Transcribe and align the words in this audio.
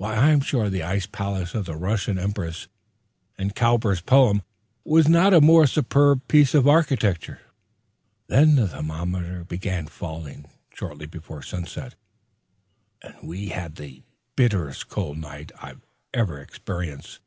I 0.00 0.30
am 0.32 0.40
sure 0.40 0.68
the 0.68 0.82
ice 0.82 1.06
palace 1.06 1.54
of 1.54 1.66
the 1.66 1.76
Russian 1.76 2.18
Empress, 2.18 2.66
in 3.38 3.52
Cowper's 3.52 4.00
poem, 4.00 4.42
was 4.84 5.06
not 5.08 5.32
a 5.32 5.40
more 5.40 5.68
superb 5.68 6.26
piece 6.26 6.52
of 6.52 6.66
architecture. 6.66 7.38
The 8.26 8.66
thermometer 8.72 9.44
began 9.44 9.86
falling 9.86 10.46
shortly 10.70 11.06
before 11.06 11.42
sunset 11.42 11.94
and 13.02 13.14
we 13.22 13.50
had 13.50 13.76
the 13.76 14.02
bitterest 14.34 14.88
cold 14.88 15.16
night 15.18 15.52
I 15.62 15.76
ever 16.12 16.40
experienced. 16.40 17.20